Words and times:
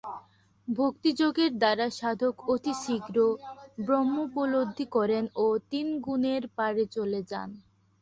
ভক্তিযোগের 0.67 1.51
দ্বারা 1.57 1.87
সাধক 1.91 2.35
অতি 2.47 2.73
শীঘ্র 2.83 3.17
ব্রহ্মোপলব্ধি 3.79 4.85
করেন 4.95 5.23
ও 5.35 5.57
তিন 5.71 5.87
গুণের 6.05 6.43
পারে 6.57 6.83
চলে 6.95 7.19
যান। 7.23 7.49